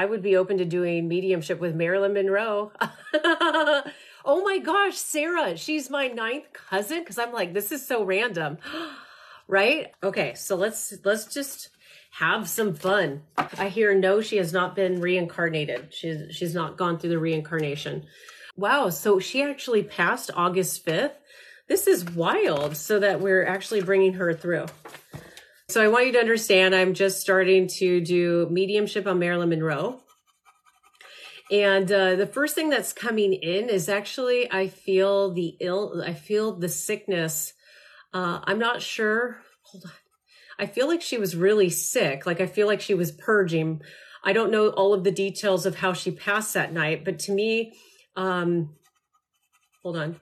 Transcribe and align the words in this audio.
I 0.00 0.06
would 0.06 0.22
be 0.22 0.34
open 0.34 0.56
to 0.56 0.64
doing 0.64 1.08
mediumship 1.08 1.60
with 1.60 1.74
Marilyn 1.74 2.14
Monroe. 2.14 2.72
oh 3.12 4.42
my 4.42 4.56
gosh, 4.56 4.96
Sarah, 4.96 5.58
she's 5.58 5.90
my 5.90 6.06
ninth 6.06 6.54
cousin. 6.54 7.04
Cause 7.04 7.18
I'm 7.18 7.34
like, 7.34 7.52
this 7.52 7.70
is 7.70 7.86
so 7.86 8.02
random. 8.02 8.56
right? 9.46 9.92
Okay, 10.02 10.32
so 10.32 10.56
let's 10.56 10.94
let's 11.04 11.26
just 11.26 11.68
have 12.12 12.48
some 12.48 12.72
fun. 12.72 13.24
I 13.36 13.68
hear 13.68 13.94
no, 13.94 14.22
she 14.22 14.38
has 14.38 14.54
not 14.54 14.74
been 14.74 15.02
reincarnated. 15.02 15.92
She's 15.92 16.34
she's 16.34 16.54
not 16.54 16.78
gone 16.78 16.98
through 16.98 17.10
the 17.10 17.18
reincarnation. 17.18 18.06
Wow, 18.56 18.88
so 18.88 19.18
she 19.18 19.42
actually 19.42 19.82
passed 19.82 20.30
August 20.34 20.86
5th. 20.86 21.12
This 21.68 21.86
is 21.86 22.06
wild 22.06 22.74
so 22.74 22.98
that 23.00 23.20
we're 23.20 23.44
actually 23.44 23.82
bringing 23.82 24.14
her 24.14 24.32
through. 24.32 24.64
So 25.70 25.80
I 25.80 25.86
want 25.86 26.06
you 26.06 26.12
to 26.14 26.18
understand 26.18 26.74
I'm 26.74 26.94
just 26.94 27.20
starting 27.20 27.68
to 27.78 28.00
do 28.00 28.48
mediumship 28.50 29.06
on 29.06 29.20
Marilyn 29.20 29.50
Monroe. 29.50 30.00
And 31.48 31.90
uh, 31.92 32.16
the 32.16 32.26
first 32.26 32.56
thing 32.56 32.70
that's 32.70 32.92
coming 32.92 33.32
in 33.32 33.68
is 33.68 33.88
actually 33.88 34.50
I 34.50 34.66
feel 34.66 35.32
the 35.32 35.56
ill, 35.60 36.02
I 36.04 36.14
feel 36.14 36.56
the 36.56 36.68
sickness. 36.68 37.52
Uh, 38.12 38.40
I'm 38.42 38.58
not 38.58 38.82
sure. 38.82 39.42
Hold 39.62 39.84
on. 39.86 39.92
I 40.58 40.66
feel 40.66 40.88
like 40.88 41.02
she 41.02 41.18
was 41.18 41.36
really 41.36 41.70
sick. 41.70 42.26
Like 42.26 42.40
I 42.40 42.46
feel 42.46 42.66
like 42.66 42.80
she 42.80 42.94
was 42.94 43.12
purging. 43.12 43.80
I 44.24 44.32
don't 44.32 44.50
know 44.50 44.70
all 44.70 44.92
of 44.92 45.04
the 45.04 45.12
details 45.12 45.66
of 45.66 45.76
how 45.76 45.92
she 45.92 46.10
passed 46.10 46.52
that 46.54 46.72
night, 46.72 47.04
but 47.04 47.20
to 47.20 47.32
me, 47.32 47.74
um, 48.16 48.74
hold 49.84 49.96
on. 49.96 50.20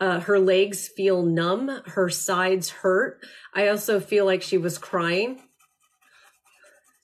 Uh, 0.00 0.20
her 0.20 0.38
legs 0.38 0.88
feel 0.88 1.22
numb. 1.22 1.68
Her 1.86 2.08
sides 2.08 2.70
hurt. 2.70 3.24
I 3.54 3.68
also 3.68 4.00
feel 4.00 4.24
like 4.24 4.42
she 4.42 4.58
was 4.58 4.78
crying. 4.78 5.40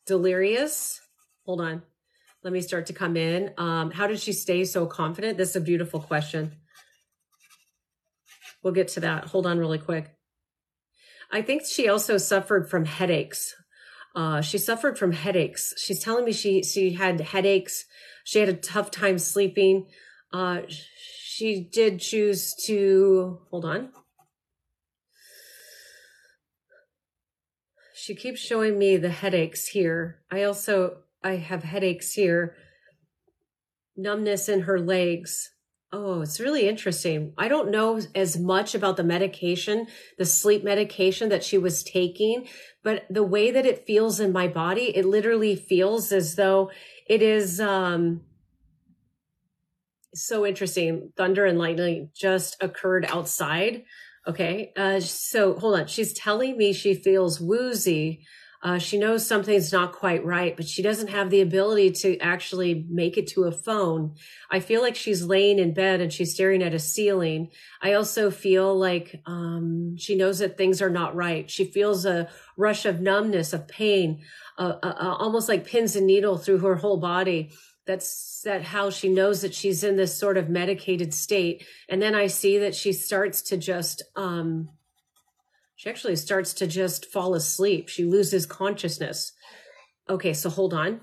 Delirious. 0.07 1.01
Hold 1.45 1.61
on. 1.61 1.83
Let 2.43 2.53
me 2.53 2.61
start 2.61 2.87
to 2.87 2.93
come 2.93 3.17
in. 3.17 3.53
Um, 3.59 3.91
how 3.91 4.07
did 4.07 4.21
she 4.21 4.33
stay 4.33 4.65
so 4.65 4.87
confident? 4.87 5.39
This 5.39 5.51
is 5.51 5.57
a 5.57 5.61
beautiful 5.61 6.01
question. 6.01 6.57
We'll 8.63 8.75
get 8.75 8.89
to 8.89 9.01
that. 9.01 9.27
Hold 9.27 9.47
on 9.47 9.59
really 9.59 9.79
quick. 9.79 10.15
I 11.31 11.43
think 11.43 11.65
she 11.65 11.89
also 11.89 12.17
suffered 12.17 12.71
from 12.71 12.85
headaches. 12.85 13.55
Uh, 14.15 14.41
she 14.41 14.59
suffered 14.59 14.99
from 14.99 15.13
headaches. 15.13 15.75
She's 15.77 16.03
telling 16.03 16.25
me 16.25 16.33
she 16.33 16.63
she 16.63 16.95
had 16.95 17.21
headaches. 17.21 17.85
She 18.25 18.39
had 18.41 18.49
a 18.49 18.55
tough 18.55 18.91
time 18.91 19.19
sleeping. 19.19 19.87
Uh, 20.33 20.63
she 21.39 21.61
did 21.61 22.01
choose 22.01 22.53
to 22.67 23.39
hold 23.49 23.65
on. 23.65 23.91
She 27.95 28.17
keeps 28.17 28.41
showing 28.41 28.77
me 28.77 28.97
the 28.97 29.11
headaches 29.11 29.69
here. 29.69 30.19
I 30.33 30.43
also 30.43 30.99
I 31.23 31.37
have 31.37 31.63
headaches 31.63 32.15
here. 32.15 32.57
Numbness 33.97 34.49
in 34.49 34.63
her 34.63 34.81
legs. 34.81 35.53
Oh, 35.93 36.23
it's 36.23 36.41
really 36.41 36.69
interesting. 36.69 37.35
I 37.39 37.47
don't 37.47 37.71
know 37.71 38.01
as 38.17 38.37
much 38.37 38.75
about 38.75 38.97
the 38.97 39.05
medication, 39.05 39.87
the 40.19 40.27
sleep 40.27 40.65
medication 40.65 41.29
that 41.29 41.45
she 41.45 41.57
was 41.57 41.85
taking, 41.85 42.49
but 42.83 43.07
the 43.09 43.23
way 43.23 43.53
that 43.53 43.65
it 43.65 43.87
feels 43.87 44.19
in 44.19 44.33
my 44.33 44.49
body, 44.49 44.97
it 44.97 45.05
literally 45.05 45.55
feels 45.55 46.11
as 46.11 46.35
though 46.35 46.73
it 47.07 47.23
is 47.23 47.61
um 47.61 48.23
so 50.15 50.47
interesting. 50.47 51.13
Thunder 51.17 51.45
and 51.45 51.59
lightning 51.59 52.11
just 52.15 52.57
occurred 52.63 53.05
outside. 53.07 53.85
Okay. 54.27 54.73
Uh 54.77 55.01
so 55.01 55.55
hold 55.55 55.79
on. 55.79 55.87
She's 55.87 56.13
telling 56.13 56.57
me 56.57 56.73
she 56.73 56.95
feels 56.95 57.41
woozy 57.41 58.25
uh, 58.61 58.79
she 58.79 58.99
knows 58.99 59.25
something's 59.25 59.73
not 59.73 59.93
quite 59.93 60.25
right, 60.25 60.57
but 60.57 60.67
she 60.67 60.83
doesn't 60.83 61.09
have 61.09 61.31
the 61.31 61.41
ability 61.41 61.93
to 61.93 62.19
actually 62.19 62.87
make 62.91 63.17
it 63.17 63.29
to 63.29 63.45
a 63.45 63.53
phone. 63.53 64.17
I 64.51 64.59
feel 64.59 64.83
like 64.83 64.97
she's 64.97 65.23
laying 65.23 65.61
in 65.61 65.75
bed 65.75 66.01
and 66.01 66.13
she's 66.13 66.35
staring 66.35 66.63
at 66.63 66.75
a 66.75 66.81
ceiling. 66.81 67.51
I 67.81 67.93
also 67.93 68.33
feel 68.33 68.77
like 68.77 69.23
um, 69.27 69.97
she 69.97 70.17
knows 70.17 70.41
that 70.41 70.57
things 70.57 70.83
are 70.83 70.91
not 70.91 71.15
right. 71.15 71.49
She 71.49 71.67
feels 71.67 72.05
a 72.05 72.29
rush 72.57 72.85
of 72.85 73.01
numbness, 73.01 73.53
of 73.53 73.69
pain, 73.69 74.25
uh, 74.59 74.75
uh, 74.83 74.95
uh 74.99 75.15
almost 75.15 75.49
like 75.49 75.65
pins 75.65 75.95
and 75.95 76.09
needle 76.09 76.37
through 76.37 76.59
her 76.59 76.75
whole 76.75 76.97
body. 76.97 77.53
That's 77.89 78.43
that 78.45 78.63
how 78.63 78.91
she 78.91 79.09
knows 79.09 79.41
that 79.41 79.55
she's 79.55 79.83
in 79.83 79.97
this 79.97 80.15
sort 80.15 80.37
of 80.37 80.51
medicated 80.51 81.15
state. 81.15 81.67
And 81.89 82.03
then 82.03 82.15
I 82.15 82.27
see 82.27 82.59
that 82.59 82.75
she 82.75 82.93
starts 82.93 83.41
to 83.43 83.57
just 83.57 84.03
um, 84.15 84.69
she 85.75 85.89
actually 85.89 86.17
starts 86.17 86.53
to 86.55 86.67
just 86.67 87.07
fall 87.07 87.35
asleep. 87.35 87.89
She 87.89 88.05
loses 88.05 88.45
consciousness. 88.45 89.33
Okay, 90.11 90.35
so 90.35 90.51
hold 90.51 90.75
on. 90.75 91.01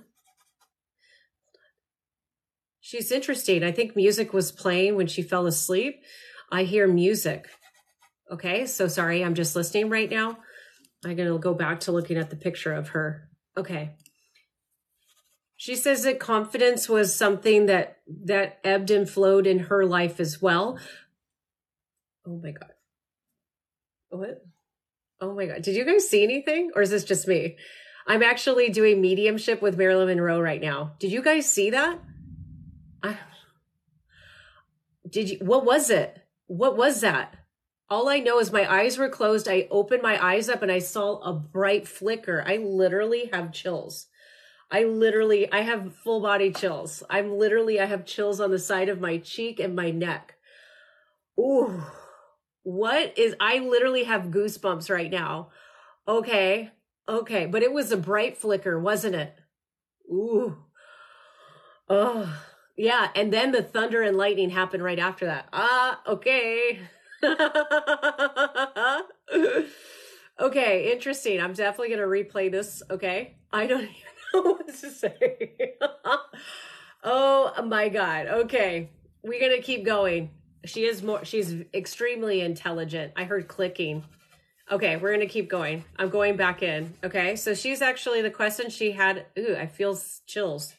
She's 2.81 3.12
interesting. 3.12 3.63
I 3.63 3.72
think 3.72 3.95
music 3.95 4.31
was 4.31 4.51
playing 4.51 4.95
when 4.95 5.07
she 5.07 5.24
fell 5.24 5.47
asleep. 5.47 6.03
I 6.51 6.66
hear 6.66 6.88
music. 6.88 7.47
Okay, 8.31 8.68
so 8.68 8.88
sorry, 8.88 9.24
I'm 9.24 9.34
just 9.34 9.56
listening 9.56 9.90
right 9.90 10.09
now. 10.09 10.38
I'm 11.03 11.16
going 11.16 11.34
to 11.34 11.40
go 11.40 11.56
back 11.56 11.79
to 11.81 11.91
looking 11.91 12.18
at 12.18 12.29
the 12.29 12.35
picture 12.35 12.74
of 12.74 12.90
her. 12.90 13.28
Okay. 13.57 13.95
She 15.57 15.75
says 15.75 16.03
that 16.03 16.19
confidence 16.19 16.89
was 16.89 17.16
something 17.16 17.66
that 17.67 17.99
that 18.25 18.59
ebbed 18.63 18.91
and 18.91 19.09
flowed 19.09 19.47
in 19.47 19.59
her 19.59 19.85
life 19.85 20.19
as 20.19 20.41
well. 20.41 20.77
Oh 22.27 22.39
my 22.41 22.51
god. 22.51 22.71
What? 24.09 24.45
Oh 25.21 25.33
my 25.33 25.45
God. 25.45 25.61
Did 25.61 25.75
you 25.75 25.85
guys 25.85 26.09
see 26.09 26.23
anything? 26.23 26.71
Or 26.75 26.81
is 26.81 26.89
this 26.89 27.03
just 27.03 27.27
me? 27.27 27.57
I'm 28.07 28.21
actually 28.21 28.69
doing 28.69 29.01
mediumship 29.01 29.61
with 29.61 29.77
Marilyn 29.77 30.07
Monroe 30.07 30.39
right 30.39 30.61
now. 30.61 30.94
Did 30.99 31.11
you 31.11 31.23
guys 31.23 31.49
see 31.51 31.71
that? 31.71 31.99
I, 33.01 33.17
did 35.09 35.29
you, 35.29 35.38
what 35.39 35.65
was 35.65 35.89
it? 35.89 36.19
What 36.47 36.77
was 36.77 37.01
that? 37.01 37.35
All 37.89 38.09
I 38.09 38.19
know 38.19 38.39
is 38.39 38.51
my 38.51 38.71
eyes 38.71 38.97
were 38.97 39.09
closed. 39.09 39.47
I 39.47 39.67
opened 39.71 40.01
my 40.01 40.23
eyes 40.23 40.49
up 40.49 40.61
and 40.61 40.71
I 40.71 40.79
saw 40.79 41.19
a 41.19 41.33
bright 41.33 41.88
flicker. 41.88 42.44
I 42.45 42.57
literally 42.57 43.29
have 43.31 43.51
chills. 43.51 44.07
I 44.71 44.83
literally, 44.83 45.51
I 45.51 45.61
have 45.61 45.95
full 46.03 46.21
body 46.21 46.51
chills. 46.51 47.03
I'm 47.09 47.37
literally, 47.37 47.79
I 47.79 47.85
have 47.85 48.05
chills 48.05 48.39
on 48.39 48.51
the 48.51 48.59
side 48.59 48.89
of 48.89 48.99
my 48.99 49.17
cheek 49.17 49.59
and 49.59 49.75
my 49.75 49.91
neck. 49.91 50.35
Ooh 51.39 51.83
what 52.65 53.17
is 53.17 53.33
I 53.39 53.59
literally 53.59 54.03
have 54.05 54.23
goosebumps 54.23 54.89
right 54.89 55.11
now. 55.11 55.49
Okay. 56.07 56.71
Okay, 57.07 57.45
but 57.45 57.61
it 57.61 57.71
was 57.71 57.91
a 57.91 57.97
bright 57.97 58.39
flicker, 58.39 58.79
wasn't 58.79 59.13
it? 59.13 59.35
Ooh. 60.11 60.57
Oh. 61.87 62.41
Yeah, 62.75 63.09
and 63.15 63.31
then 63.31 63.51
the 63.51 63.61
thunder 63.61 64.01
and 64.01 64.17
lightning 64.17 64.49
happened 64.49 64.83
right 64.83 64.97
after 64.97 65.27
that. 65.27 65.47
Ah, 65.53 66.01
okay. 66.07 66.79
okay, 70.39 70.91
interesting. 70.91 71.39
I'm 71.39 71.53
definitely 71.53 71.95
going 71.95 72.01
to 72.01 72.07
replay 72.07 72.51
this, 72.51 72.81
okay? 72.89 73.37
I 73.53 73.67
don't 73.67 73.83
even 73.83 73.93
what 74.41 74.68
to 74.68 74.90
say. 74.90 75.75
oh 77.03 77.63
my 77.66 77.90
god. 77.90 78.28
Okay. 78.28 78.90
We're 79.23 79.40
to 79.56 79.62
keep 79.62 79.84
going. 79.85 80.29
She 80.66 80.85
is 80.85 81.01
more, 81.01 81.25
she's 81.25 81.56
extremely 81.73 82.41
intelligent. 82.41 83.13
I 83.16 83.24
heard 83.24 83.47
clicking. 83.47 84.03
Okay, 84.72 84.97
we're 84.97 85.16
to 85.18 85.28
keep 85.28 85.47
going. 85.47 85.84
I'm 85.97 86.09
going 86.09 86.38
back 86.38 86.63
in. 86.63 86.94
Okay, 87.03 87.35
so 87.35 87.53
she's 87.53 87.81
actually 87.84 88.22
the 88.24 88.31
question 88.31 88.69
she 88.69 88.91
had. 88.91 89.28
Ooh, 89.38 89.56
I 89.56 89.68
feel 89.68 90.00
chills. 90.25 90.74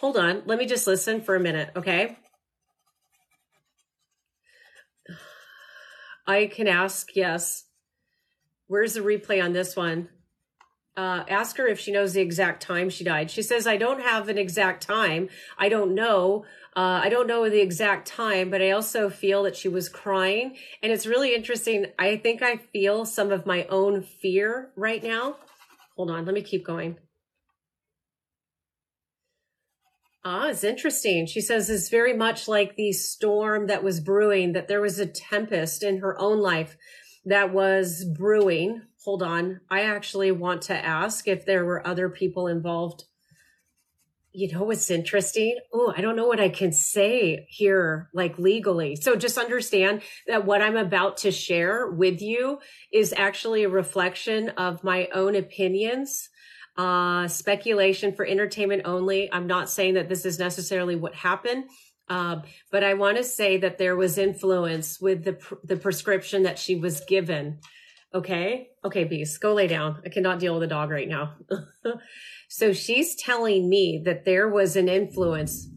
Hold 0.00 0.16
on. 0.16 0.42
Let 0.46 0.58
me 0.58 0.66
just 0.66 0.88
listen 0.88 1.20
for 1.20 1.36
a 1.36 1.40
minute. 1.40 1.70
Okay. 1.76 2.18
I 6.26 6.46
can 6.46 6.66
ask, 6.66 7.14
yes. 7.14 7.64
Where's 8.66 8.94
the 8.94 9.00
replay 9.00 9.42
on 9.42 9.52
this 9.52 9.76
one? 9.76 10.08
Uh, 10.94 11.24
ask 11.26 11.56
her 11.56 11.66
if 11.66 11.80
she 11.80 11.90
knows 11.90 12.12
the 12.12 12.20
exact 12.20 12.62
time 12.62 12.90
she 12.90 13.02
died. 13.02 13.30
She 13.30 13.40
says, 13.40 13.66
I 13.66 13.78
don't 13.78 14.02
have 14.02 14.28
an 14.28 14.36
exact 14.36 14.86
time. 14.86 15.30
I 15.56 15.70
don't 15.70 15.94
know. 15.94 16.44
Uh, 16.76 17.00
I 17.02 17.08
don't 17.08 17.26
know 17.26 17.48
the 17.48 17.62
exact 17.62 18.06
time, 18.06 18.50
but 18.50 18.60
I 18.60 18.72
also 18.72 19.08
feel 19.08 19.42
that 19.44 19.56
she 19.56 19.68
was 19.68 19.88
crying. 19.88 20.56
And 20.82 20.92
it's 20.92 21.06
really 21.06 21.34
interesting. 21.34 21.86
I 21.98 22.16
think 22.16 22.42
I 22.42 22.56
feel 22.56 23.06
some 23.06 23.32
of 23.32 23.46
my 23.46 23.64
own 23.70 24.02
fear 24.02 24.70
right 24.76 25.02
now. 25.02 25.36
Hold 25.96 26.10
on, 26.10 26.26
let 26.26 26.34
me 26.34 26.42
keep 26.42 26.64
going. 26.64 26.98
Ah, 30.24 30.48
it's 30.48 30.62
interesting. 30.62 31.26
She 31.26 31.40
says 31.40 31.68
it's 31.68 31.88
very 31.88 32.16
much 32.16 32.46
like 32.46 32.76
the 32.76 32.92
storm 32.92 33.66
that 33.66 33.82
was 33.82 33.98
brewing, 33.98 34.52
that 34.52 34.68
there 34.68 34.80
was 34.80 34.98
a 34.98 35.06
tempest 35.06 35.82
in 35.82 35.98
her 35.98 36.16
own 36.20 36.38
life 36.38 36.76
that 37.24 37.52
was 37.52 38.04
brewing. 38.04 38.82
Hold 39.04 39.22
on. 39.22 39.60
I 39.70 39.82
actually 39.82 40.32
want 40.32 40.62
to 40.62 40.74
ask 40.74 41.26
if 41.28 41.44
there 41.44 41.64
were 41.64 41.86
other 41.86 42.08
people 42.08 42.46
involved 42.46 43.04
you 44.34 44.50
know 44.50 44.62
what's 44.62 44.90
interesting? 44.90 45.58
Oh, 45.72 45.92
I 45.94 46.00
don't 46.00 46.16
know 46.16 46.26
what 46.26 46.40
I 46.40 46.48
can 46.48 46.72
say 46.72 47.46
here, 47.50 48.08
like 48.14 48.38
legally. 48.38 48.96
So 48.96 49.14
just 49.14 49.36
understand 49.36 50.02
that 50.26 50.46
what 50.46 50.62
I'm 50.62 50.76
about 50.76 51.18
to 51.18 51.30
share 51.30 51.86
with 51.88 52.22
you 52.22 52.58
is 52.90 53.12
actually 53.16 53.64
a 53.64 53.68
reflection 53.68 54.48
of 54.50 54.82
my 54.82 55.08
own 55.14 55.36
opinions. 55.36 56.30
Uh, 56.78 57.28
speculation 57.28 58.14
for 58.14 58.24
entertainment 58.24 58.82
only. 58.86 59.30
I'm 59.30 59.46
not 59.46 59.68
saying 59.68 59.94
that 59.94 60.08
this 60.08 60.24
is 60.24 60.38
necessarily 60.38 60.96
what 60.96 61.14
happened, 61.14 61.64
uh, 62.12 62.42
but 62.70 62.84
I 62.84 62.92
want 62.92 63.16
to 63.16 63.24
say 63.24 63.56
that 63.56 63.78
there 63.78 63.96
was 63.96 64.18
influence 64.18 65.00
with 65.00 65.24
the 65.24 65.32
pr- 65.32 65.54
the 65.64 65.78
prescription 65.78 66.42
that 66.42 66.58
she 66.58 66.76
was 66.76 67.00
given. 67.08 67.60
Okay, 68.14 68.68
okay, 68.84 69.04
Beast, 69.04 69.40
go 69.40 69.54
lay 69.54 69.66
down. 69.66 70.02
I 70.04 70.10
cannot 70.10 70.38
deal 70.38 70.52
with 70.52 70.62
a 70.62 70.66
dog 70.66 70.90
right 70.90 71.08
now. 71.08 71.36
so 72.50 72.74
she's 72.74 73.16
telling 73.16 73.66
me 73.66 74.02
that 74.04 74.26
there 74.26 74.46
was 74.46 74.76
an 74.76 74.90
influence. 74.90 75.70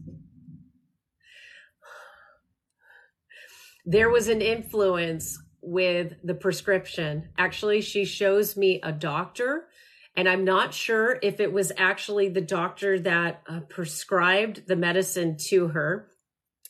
There 3.86 4.10
was 4.10 4.28
an 4.28 4.42
influence 4.42 5.38
with 5.62 6.16
the 6.22 6.34
prescription. 6.34 7.30
Actually, 7.38 7.80
she 7.80 8.04
shows 8.04 8.58
me 8.58 8.78
a 8.82 8.92
doctor 8.92 9.68
and 10.16 10.28
I'm 10.28 10.44
not 10.44 10.72
sure 10.72 11.18
if 11.22 11.40
it 11.40 11.52
was 11.52 11.72
actually 11.76 12.30
the 12.30 12.40
doctor 12.40 12.98
that 13.00 13.42
uh, 13.46 13.60
prescribed 13.68 14.66
the 14.66 14.76
medicine 14.76 15.36
to 15.48 15.68
her. 15.68 16.08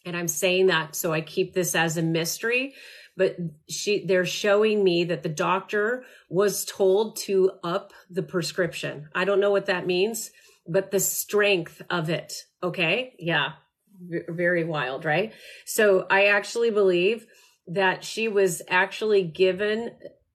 And 0.06 0.16
I'm 0.16 0.28
saying 0.28 0.68
that 0.68 0.94
so 0.94 1.12
I 1.12 1.20
keep 1.20 1.52
this 1.52 1.74
as 1.74 1.96
a 1.96 2.02
mystery. 2.02 2.74
But 3.16 3.36
she, 3.68 4.04
they're 4.06 4.26
showing 4.26 4.84
me 4.84 5.04
that 5.04 5.22
the 5.22 5.28
doctor 5.28 6.04
was 6.28 6.64
told 6.64 7.16
to 7.16 7.52
up 7.64 7.92
the 8.10 8.22
prescription. 8.22 9.08
I 9.14 9.24
don't 9.24 9.40
know 9.40 9.50
what 9.50 9.66
that 9.66 9.86
means, 9.86 10.30
but 10.68 10.90
the 10.90 11.00
strength 11.00 11.82
of 11.90 12.10
it. 12.10 12.44
Okay. 12.62 13.14
Yeah. 13.18 13.52
V- 14.00 14.20
very 14.28 14.64
wild, 14.64 15.04
right? 15.04 15.32
So 15.64 16.06
I 16.10 16.26
actually 16.26 16.70
believe 16.70 17.26
that 17.66 18.04
she 18.04 18.28
was 18.28 18.62
actually 18.68 19.22
given 19.24 19.92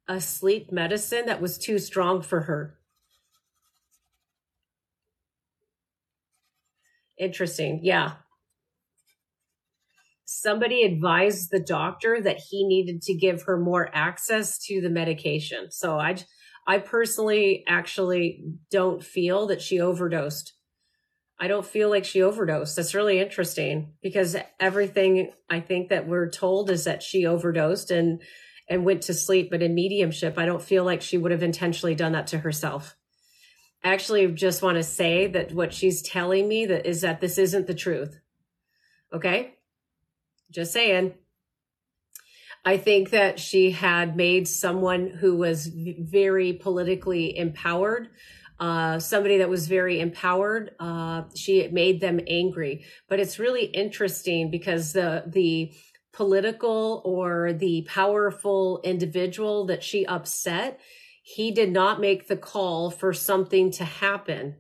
a 0.08 0.20
sleep 0.20 0.72
medicine 0.72 1.28
that 1.28 1.42
was 1.42 1.58
too 1.58 1.80
strong 1.80 2.22
for 2.22 2.42
her 2.42 2.78
Interesting. 7.22 7.82
Yeah. 7.84 8.14
Somebody 10.40 10.84
advised 10.84 11.52
the 11.52 11.60
doctor 11.60 12.22
that 12.22 12.40
he 12.50 12.66
needed 12.66 13.02
to 13.04 13.14
give 13.14 13.44
her 13.44 13.60
more 13.60 13.90
access 13.94 14.58
to 14.66 14.82
the 14.82 14.90
medication. 14.90 15.72
So 15.72 16.00
I 16.00 16.18
I 16.68 16.78
personally 16.78 17.64
actually 17.68 18.44
don't 18.70 19.04
feel 19.04 19.48
that 19.48 19.62
she 19.62 19.80
overdosed. 19.80 20.54
I 21.40 21.48
don't 21.48 21.66
feel 21.66 21.90
like 21.90 22.06
she 22.06 22.22
overdosed. 22.22 22.76
That's 22.76 22.94
really 22.94 23.20
interesting 23.20 23.94
because 24.04 24.36
everything 24.60 25.32
I 25.50 25.60
think 25.60 25.90
that 25.90 26.08
we're 26.08 26.30
told 26.30 26.70
is 26.70 26.84
that 26.84 27.02
she 27.02 27.26
overdosed 27.26 27.92
and 27.92 28.22
and 28.70 28.86
went 28.86 29.02
to 29.04 29.14
sleep, 29.14 29.50
but 29.50 29.62
in 29.62 29.76
mediumship, 29.76 30.38
I 30.38 30.46
don't 30.46 30.62
feel 30.62 30.84
like 30.84 31.02
she 31.02 31.18
would 31.18 31.32
have 31.32 31.44
intentionally 31.44 31.96
done 31.96 32.14
that 32.14 32.28
to 32.28 32.38
herself 32.38 32.96
I 33.84 33.94
actually 33.94 34.28
just 34.32 34.62
want 34.62 34.78
to 34.78 34.84
say 34.84 35.28
that 35.28 35.54
what 35.54 35.74
she's 35.74 36.02
telling 36.02 36.48
me 36.48 36.68
that 36.68 36.86
is 36.86 37.02
that 37.02 37.20
this 37.20 37.38
isn't 37.38 37.68
the 37.68 37.74
truth. 37.74 38.20
Okay? 39.12 39.56
Just 40.52 40.74
saying. 40.74 41.14
I 42.64 42.78
think 42.78 43.10
that 43.10 43.40
she 43.40 43.72
had 43.72 44.16
made 44.16 44.48
someone 44.48 45.08
who 45.08 45.36
was 45.36 45.66
very 45.68 46.54
politically 46.54 47.36
empowered, 47.36 48.10
uh, 48.60 49.00
somebody 49.00 49.40
that 49.40 49.50
was 49.50 49.68
very 49.68 50.00
empowered. 50.00 50.76
Uh, 50.80 51.24
she 51.36 51.68
made 51.70 52.02
them 52.02 52.20
angry, 52.28 52.86
but 53.10 53.20
it's 53.20 53.40
really 53.40 53.66
interesting 53.66 54.52
because 54.52 54.94
the 54.94 55.24
the 55.26 55.74
political 56.14 57.02
or 57.04 57.54
the 57.54 57.88
powerful 57.88 58.82
individual 58.84 59.66
that 59.66 59.82
she 59.82 60.06
upset 60.06 60.80
he 61.24 61.52
did 61.52 61.72
not 61.72 62.02
make 62.02 62.28
the 62.28 62.38
call 62.38 62.90
for 62.90 63.14
something 63.14 63.72
to 63.72 63.86
happen. 63.86 64.56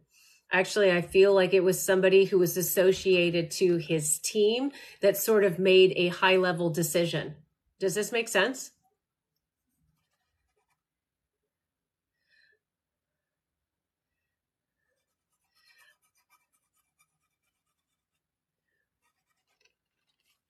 Actually, 0.54 0.92
I 0.92 1.02
feel 1.02 1.34
like 1.34 1.54
it 1.54 1.64
was 1.64 1.82
somebody 1.82 2.26
who 2.26 2.38
was 2.38 2.58
associated 2.58 3.52
to 3.52 3.78
his 3.78 4.20
team 4.20 4.72
that 5.02 5.16
sort 5.16 5.46
of 5.46 5.60
made 5.60 5.94
a 5.96 6.10
high 6.10 6.36
level 6.36 6.70
decision. 6.70 7.36
Does 7.80 7.96
this 7.96 8.12
make 8.12 8.28
sense? 8.28 8.72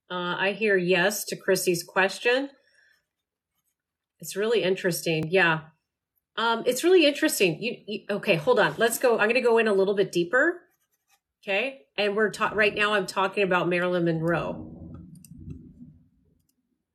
Uh, 0.10 0.36
I 0.38 0.52
hear 0.54 0.76
yes 0.78 1.24
to 1.26 1.38
Chrissy's 1.38 1.84
question. 1.84 2.50
It's 4.20 4.36
really 4.36 4.64
interesting. 4.64 5.26
Yeah. 5.30 5.62
Um, 6.38 6.64
it's 6.66 6.84
really 6.84 7.06
interesting. 7.06 7.62
You, 7.62 7.78
you, 7.86 8.00
okay? 8.10 8.36
Hold 8.36 8.60
on. 8.60 8.76
Let's 8.78 8.98
go. 8.98 9.14
I'm 9.14 9.26
going 9.26 9.36
to 9.36 9.42
go 9.42 9.58
in 9.58 9.68
a 9.68 9.74
little 9.74 9.96
bit 9.96 10.12
deeper. 10.12 10.62
Okay, 11.44 11.82
and 11.98 12.16
we're 12.16 12.30
ta- 12.30 12.52
right 12.54 12.74
now. 12.74 12.94
I'm 12.94 13.08
talking 13.08 13.44
about 13.44 13.68
Marilyn 13.68 14.06
Monroe. 14.06 14.68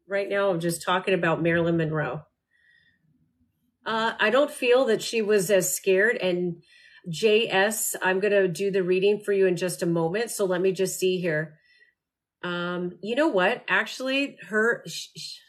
Right 0.09 0.29
now, 0.29 0.51
I'm 0.51 0.61
just 0.61 0.85
talking 0.85 1.15
about 1.15 1.43
Marilyn 1.43 1.77
Monroe. 1.77 2.23
Uh, 3.85 4.13
I 4.21 4.31
don't 4.31 4.51
feel 4.51 4.85
that 4.87 5.03
she 5.03 5.21
was 5.21 5.51
as 5.51 5.75
scared. 5.75 6.17
And 6.17 6.63
JS, 7.13 7.97
I'm 8.01 8.21
going 8.21 8.33
to 8.33 8.47
do 8.47 8.71
the 8.71 8.85
reading 8.85 9.21
for 9.25 9.33
you 9.33 9.47
in 9.47 9.57
just 9.57 9.83
a 9.83 9.87
moment. 9.87 10.31
So 10.31 10.45
let 10.45 10.61
me 10.61 10.71
just 10.71 10.99
see 10.99 11.19
here. 11.19 11.59
Um, 12.45 12.99
you 13.03 13.17
know 13.17 13.29
what? 13.29 13.65
Actually, 13.69 14.37
her. 14.49 14.85
Sh- 14.87 15.41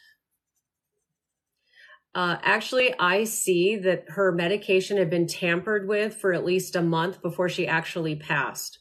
uh, 2.18 2.36
actually, 2.42 2.92
I 2.98 3.22
see 3.22 3.76
that 3.76 4.06
her 4.08 4.32
medication 4.32 4.96
had 4.96 5.08
been 5.08 5.28
tampered 5.28 5.86
with 5.86 6.16
for 6.16 6.32
at 6.32 6.44
least 6.44 6.74
a 6.74 6.82
month 6.82 7.22
before 7.22 7.48
she 7.48 7.64
actually 7.64 8.16
passed, 8.16 8.80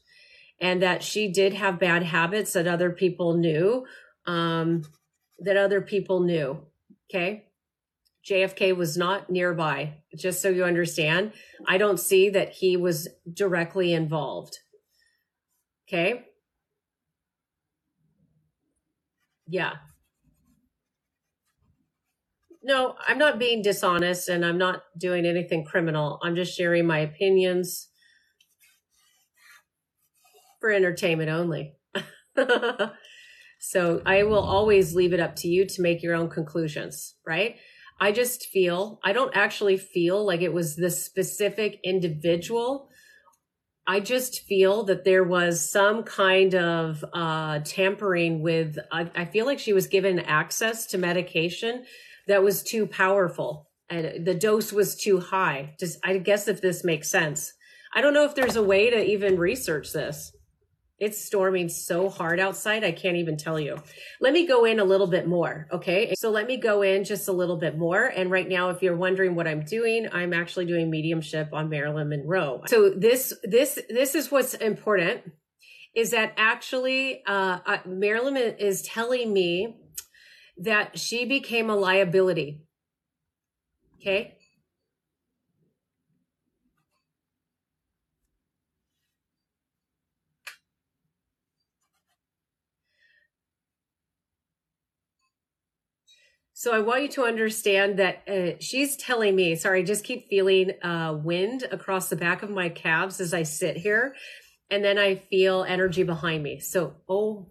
and 0.59 0.81
that 0.81 1.03
she 1.03 1.31
did 1.31 1.53
have 1.53 1.77
bad 1.77 2.01
habits 2.01 2.53
that 2.53 2.65
other 2.65 2.89
people 2.89 3.37
knew. 3.37 3.85
Um, 4.25 4.81
that 5.37 5.55
other 5.55 5.81
people 5.81 6.21
knew. 6.21 6.65
Okay. 7.11 7.45
JFK 8.27 8.75
was 8.75 8.97
not 8.97 9.29
nearby, 9.29 9.97
just 10.17 10.41
so 10.41 10.49
you 10.49 10.63
understand. 10.63 11.31
I 11.67 11.77
don't 11.77 11.99
see 11.99 12.31
that 12.31 12.53
he 12.53 12.75
was 12.75 13.07
directly 13.31 13.93
involved. 13.93 14.57
Okay. 15.87 16.25
Yeah. 19.47 19.73
No, 22.67 22.95
I'm 23.07 23.17
not 23.17 23.39
being 23.39 23.61
dishonest 23.61 24.27
and 24.27 24.45
I'm 24.45 24.57
not 24.57 24.83
doing 24.97 25.25
anything 25.25 25.63
criminal. 25.63 26.19
I'm 26.21 26.35
just 26.35 26.53
sharing 26.53 26.85
my 26.85 26.99
opinions 26.99 27.87
for 30.59 30.71
entertainment 30.71 31.29
only. 31.29 31.75
so 33.61 34.01
I 34.05 34.23
will 34.23 34.43
always 34.43 34.93
leave 34.93 35.13
it 35.13 35.21
up 35.21 35.37
to 35.37 35.47
you 35.47 35.65
to 35.65 35.81
make 35.81 36.03
your 36.03 36.13
own 36.13 36.29
conclusions, 36.29 37.15
right? 37.25 37.55
I 38.01 38.11
just 38.11 38.47
feel, 38.47 38.99
I 39.01 39.13
don't 39.13 39.33
actually 39.33 39.77
feel 39.77 40.25
like 40.25 40.41
it 40.41 40.51
was 40.51 40.75
this 40.75 41.05
specific 41.05 41.79
individual. 41.85 42.89
I 43.87 44.01
just 44.01 44.41
feel 44.41 44.83
that 44.83 45.05
there 45.05 45.23
was 45.23 45.71
some 45.71 46.03
kind 46.03 46.53
of 46.53 47.05
uh, 47.13 47.59
tampering 47.63 48.41
with, 48.41 48.77
I, 48.91 49.09
I 49.15 49.23
feel 49.23 49.45
like 49.45 49.59
she 49.59 49.71
was 49.71 49.87
given 49.87 50.19
access 50.19 50.85
to 50.87 50.97
medication 50.97 51.85
that 52.27 52.43
was 52.43 52.63
too 52.63 52.87
powerful 52.87 53.67
and 53.89 54.25
the 54.25 54.35
dose 54.35 54.73
was 54.73 54.95
too 54.95 55.19
high. 55.19 55.75
Just, 55.79 55.99
I 56.03 56.17
guess 56.17 56.47
if 56.47 56.61
this 56.61 56.83
makes 56.83 57.09
sense. 57.09 57.53
I 57.93 58.01
don't 58.01 58.13
know 58.13 58.25
if 58.25 58.35
there's 58.35 58.55
a 58.55 58.63
way 58.63 58.89
to 58.89 59.03
even 59.03 59.37
research 59.37 59.93
this. 59.93 60.33
It's 60.99 61.23
storming 61.23 61.69
so 61.69 62.09
hard 62.09 62.39
outside, 62.39 62.83
I 62.83 62.91
can't 62.91 63.17
even 63.17 63.37
tell 63.37 63.59
you. 63.59 63.77
Let 64.19 64.33
me 64.33 64.47
go 64.47 64.65
in 64.65 64.79
a 64.79 64.83
little 64.83 65.05
bit 65.05 65.27
more, 65.27 65.67
okay? 65.71 66.15
So 66.15 66.31
let 66.31 66.47
me 66.47 66.57
go 66.57 66.81
in 66.81 67.03
just 67.03 67.27
a 67.27 67.31
little 67.31 67.57
bit 67.57 67.77
more. 67.77 68.05
And 68.05 68.31
right 68.31 68.49
now, 68.49 68.71
if 68.71 68.81
you're 68.81 68.97
wondering 68.97 69.35
what 69.35 69.47
I'm 69.47 69.63
doing, 69.63 70.07
I'm 70.11 70.33
actually 70.33 70.65
doing 70.65 70.89
mediumship 70.89 71.49
on 71.53 71.69
Marilyn 71.69 72.09
Monroe. 72.09 72.63
So 72.65 72.89
this, 72.89 73.31
this, 73.43 73.77
this 73.89 74.15
is 74.15 74.31
what's 74.31 74.55
important 74.55 75.21
is 75.95 76.11
that 76.11 76.33
actually, 76.35 77.21
uh, 77.27 77.59
uh 77.63 77.77
Marilyn 77.85 78.35
is 78.35 78.81
telling 78.81 79.31
me 79.31 79.75
that 80.57 80.97
she 80.97 81.25
became 81.25 81.69
a 81.69 81.75
liability. 81.75 82.61
Okay. 83.99 84.37
So 96.53 96.73
I 96.73 96.79
want 96.79 97.03
you 97.03 97.09
to 97.09 97.23
understand 97.23 97.99
that 97.99 98.27
uh, 98.27 98.57
she's 98.59 98.95
telling 98.97 99.35
me, 99.35 99.55
sorry, 99.55 99.81
I 99.81 99.83
just 99.83 100.03
keep 100.03 100.27
feeling 100.27 100.71
uh, 100.81 101.15
wind 101.23 101.63
across 101.71 102.09
the 102.09 102.15
back 102.15 102.41
of 102.41 102.49
my 102.49 102.69
calves 102.69 103.21
as 103.21 103.31
I 103.31 103.43
sit 103.43 103.77
here. 103.77 104.15
And 104.71 104.83
then 104.83 104.97
I 104.97 105.15
feel 105.15 105.63
energy 105.63 106.01
behind 106.01 106.41
me. 106.41 106.59
So, 106.59 106.95
oh 107.07 107.47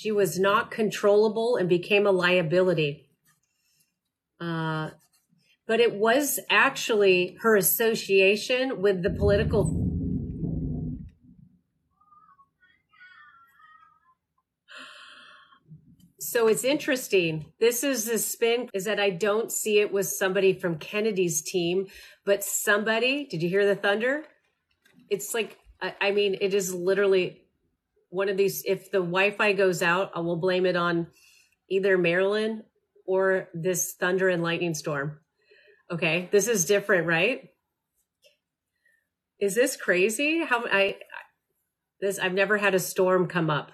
She 0.00 0.10
was 0.10 0.38
not 0.38 0.70
controllable 0.70 1.56
and 1.56 1.68
became 1.68 2.06
a 2.06 2.10
liability. 2.10 3.10
Uh, 4.40 4.92
but 5.66 5.78
it 5.78 5.94
was 5.94 6.40
actually 6.48 7.36
her 7.42 7.54
association 7.54 8.80
with 8.80 9.02
the 9.02 9.10
political. 9.10 9.66
So 16.18 16.48
it's 16.48 16.64
interesting. 16.64 17.52
This 17.60 17.84
is 17.84 18.06
the 18.06 18.16
spin 18.16 18.70
is 18.72 18.86
that 18.86 18.98
I 18.98 19.10
don't 19.10 19.52
see 19.52 19.80
it 19.80 19.92
was 19.92 20.16
somebody 20.16 20.54
from 20.54 20.78
Kennedy's 20.78 21.42
team, 21.42 21.88
but 22.24 22.42
somebody. 22.42 23.26
Did 23.26 23.42
you 23.42 23.50
hear 23.50 23.66
the 23.66 23.76
thunder? 23.76 24.24
It's 25.10 25.34
like 25.34 25.58
I, 25.82 25.94
I 26.00 26.10
mean, 26.12 26.38
it 26.40 26.54
is 26.54 26.74
literally 26.74 27.39
one 28.10 28.28
of 28.28 28.36
these. 28.36 28.62
If 28.66 28.90
the 28.90 28.98
Wi-Fi 28.98 29.54
goes 29.54 29.82
out, 29.82 30.12
I 30.14 30.20
will 30.20 30.36
blame 30.36 30.66
it 30.66 30.76
on 30.76 31.06
either 31.68 31.96
Marilyn 31.96 32.64
or 33.06 33.48
this 33.54 33.94
thunder 33.94 34.28
and 34.28 34.42
lightning 34.42 34.74
storm. 34.74 35.18
Okay, 35.90 36.28
this 36.30 36.46
is 36.46 36.66
different, 36.66 37.06
right? 37.06 37.48
Is 39.40 39.54
this 39.54 39.76
crazy? 39.76 40.44
How 40.44 40.64
I 40.70 40.96
this 42.00 42.18
I've 42.18 42.34
never 42.34 42.58
had 42.58 42.74
a 42.74 42.78
storm 42.78 43.26
come 43.26 43.50
up. 43.50 43.72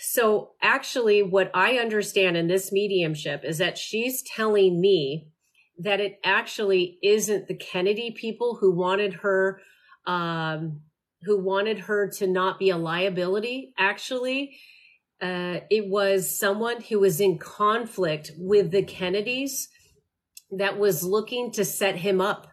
So 0.00 0.52
actually 0.62 1.22
what 1.22 1.50
I 1.54 1.78
understand 1.78 2.36
in 2.36 2.46
this 2.46 2.70
mediumship 2.70 3.44
is 3.44 3.58
that 3.58 3.78
she's 3.78 4.22
telling 4.22 4.80
me 4.80 5.28
that 5.78 6.00
it 6.00 6.18
actually 6.24 6.98
isn't 7.02 7.48
the 7.48 7.56
Kennedy 7.56 8.10
people 8.10 8.58
who 8.60 8.74
wanted 8.74 9.14
her 9.14 9.60
um 10.06 10.82
who 11.22 11.38
wanted 11.42 11.80
her 11.80 12.08
to 12.08 12.26
not 12.26 12.58
be 12.58 12.70
a 12.70 12.76
liability 12.76 13.72
actually 13.78 14.58
uh, 15.20 15.60
it 15.68 15.88
was 15.88 16.38
someone 16.38 16.80
who 16.80 17.00
was 17.00 17.20
in 17.20 17.38
conflict 17.38 18.30
with 18.36 18.70
the 18.70 18.82
Kennedys 18.82 19.68
that 20.50 20.78
was 20.78 21.02
looking 21.02 21.50
to 21.52 21.64
set 21.64 21.96
him 21.96 22.20
up. 22.20 22.46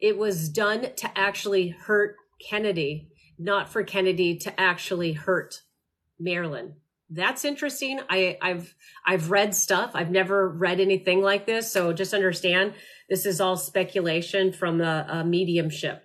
It 0.00 0.16
was 0.16 0.48
done 0.48 0.94
to 0.96 1.18
actually 1.18 1.68
hurt 1.68 2.14
Kennedy, 2.48 3.08
not 3.36 3.68
for 3.68 3.82
Kennedy 3.82 4.36
to 4.38 4.60
actually 4.60 5.12
hurt 5.12 5.62
Marilyn. 6.20 6.74
That's 7.10 7.44
interesting. 7.44 8.00
I, 8.08 8.38
I've 8.40 8.74
I've 9.04 9.30
read 9.30 9.54
stuff. 9.54 9.92
I've 9.94 10.10
never 10.10 10.48
read 10.48 10.78
anything 10.78 11.22
like 11.22 11.46
this, 11.46 11.72
so 11.72 11.92
just 11.92 12.12
understand 12.12 12.74
this 13.08 13.24
is 13.24 13.40
all 13.40 13.56
speculation 13.56 14.52
from 14.52 14.80
a, 14.82 15.06
a 15.08 15.24
mediumship. 15.24 16.04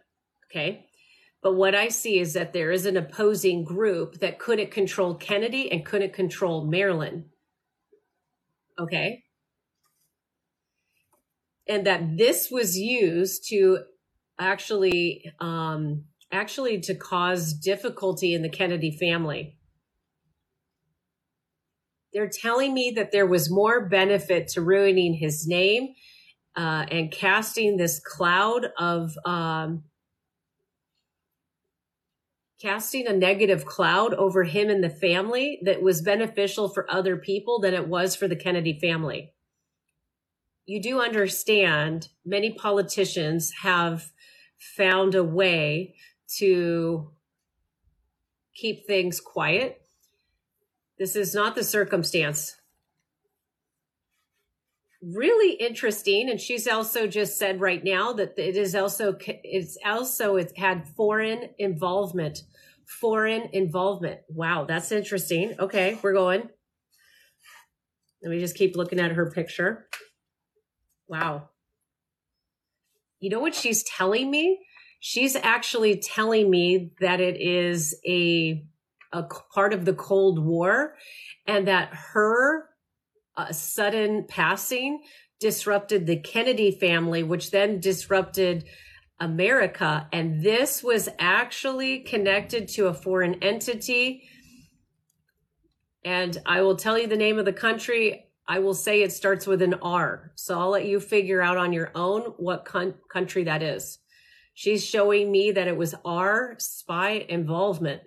Okay. 0.50 0.86
But 1.44 1.56
what 1.56 1.76
I 1.76 1.90
see 1.90 2.20
is 2.20 2.34
that 2.34 2.54
there 2.54 2.72
is 2.72 2.86
an 2.86 2.96
opposing 2.96 3.66
group 3.66 4.22
that 4.22 4.40
couldn't 4.40 4.72
control 4.72 5.14
Kennedy 5.14 5.70
and 5.70 5.86
couldn't 5.86 6.14
control 6.14 6.66
Marilyn. 6.66 7.26
Okay. 8.80 9.24
And 11.68 11.86
that 11.86 12.18
this 12.18 12.50
was 12.50 12.78
used 12.78 13.50
to 13.50 13.80
actually, 14.40 15.34
um, 15.42 16.06
actually 16.32 16.80
to 16.80 16.96
cause 16.96 17.54
difficulty 17.54 18.34
in 18.34 18.42
the 18.42 18.50
Kennedy 18.50 18.96
family. 18.98 19.58
They're 22.14 22.30
telling 22.30 22.74
me 22.74 22.94
that 22.96 23.12
there 23.12 23.26
was 23.26 23.52
more 23.52 23.90
benefit 23.90 24.48
to 24.50 24.62
ruining 24.62 25.16
his 25.16 25.46
name 25.46 25.90
uh, 26.56 26.86
and 26.90 27.12
casting 27.12 27.76
this 27.76 28.00
cloud 28.00 28.68
of 28.78 29.12
um, 29.26 29.84
casting 32.64 33.06
a 33.08 33.14
negative 33.14 33.66
cloud 33.66 34.14
over 34.14 34.46
him 34.46 34.70
and 34.70 34.82
the 34.82 34.90
family 34.90 35.60
that 35.64 35.82
was 35.82 36.02
beneficial 36.02 36.70
for 36.70 36.90
other 36.90 37.18
people 37.18 37.60
than 37.60 37.74
it 37.74 37.90
was 37.90 38.16
for 38.16 38.26
the 38.26 38.38
Kennedy 38.38 38.80
family. 38.80 39.34
You 40.66 40.82
do 40.82 41.02
understand 41.02 42.08
many 42.26 42.54
politicians 42.54 43.52
have 43.64 44.12
found 44.58 45.14
a 45.14 45.26
way 45.26 45.96
to 46.38 47.12
keep 48.56 48.88
things 48.88 49.20
quiet. 49.20 49.82
This 50.98 51.18
is 51.18 51.36
not 51.36 51.56
the 51.56 51.66
circumstance. 51.66 52.56
Really 55.04 55.54
interesting, 55.54 56.30
and 56.30 56.40
she's 56.40 56.68
also 56.68 57.08
just 57.08 57.38
said 57.38 57.60
right 57.60 57.84
now 57.84 58.14
that 58.14 58.36
it 58.38 58.56
is 58.56 58.74
also 58.74 59.18
it's 59.20 59.78
also 59.86 60.38
it's 60.38 60.54
had 60.56 60.88
foreign 60.96 61.50
involvement 61.58 62.44
foreign 62.86 63.50
involvement. 63.54 64.22
Wow, 64.30 64.66
that's 64.66 64.92
interesting. 64.92 65.56
Okay, 65.60 65.98
we're 66.02 66.14
going. 66.14 66.50
Let 68.22 68.30
me 68.30 68.40
just 68.40 68.56
keep 68.56 68.76
looking 68.76 69.00
at 69.00 69.12
her 69.12 69.30
picture. 69.30 69.88
Wow. 71.08 71.50
You 73.20 73.30
know 73.30 73.40
what 73.40 73.56
she's 73.56 73.84
telling 73.84 74.32
me? 74.32 74.66
She's 75.00 75.36
actually 75.36 75.98
telling 75.98 76.50
me 76.50 76.92
that 77.02 77.20
it 77.20 77.40
is 77.40 78.00
a 78.08 78.66
a 79.12 79.24
part 79.54 79.74
of 79.74 79.86
the 79.86 79.94
Cold 79.94 80.44
War 80.44 80.96
and 81.46 81.68
that 81.68 81.94
her 81.94 82.70
uh, 83.36 83.52
sudden 83.52 84.26
passing 84.28 85.02
disrupted 85.40 86.08
the 86.08 86.18
Kennedy 86.18 86.72
family, 86.72 87.22
which 87.22 87.52
then 87.52 87.80
disrupted 87.80 88.66
America. 89.20 90.08
And 90.14 90.42
this 90.42 90.82
was 90.82 91.10
actually 91.20 92.00
connected 92.00 92.68
to 92.70 92.88
a 92.88 92.94
foreign 92.94 93.44
entity. 93.44 94.24
And 96.06 96.38
I 96.46 96.62
will 96.62 96.76
tell 96.76 96.98
you 96.98 97.08
the 97.08 97.18
name 97.18 97.40
of 97.40 97.46
the 97.46 97.54
country. 97.54 98.26
I 98.48 98.60
will 98.60 98.74
say 98.74 99.02
it 99.02 99.12
starts 99.12 99.48
with 99.48 99.62
an 99.62 99.76
R. 99.76 100.32
So 100.36 100.60
I'll 100.60 100.70
let 100.70 100.86
you 100.86 101.00
figure 101.00 101.42
out 101.42 101.58
on 101.58 101.74
your 101.74 101.92
own 101.96 102.22
what 102.38 102.66
con- 102.66 102.96
country 103.12 103.46
that 103.46 103.64
is. 103.64 104.00
She's 104.54 104.86
showing 104.86 105.32
me 105.32 105.52
that 105.52 105.68
it 105.68 105.78
was 105.78 105.96
R 106.06 106.56
spy 106.60 107.26
involvement. 107.28 108.02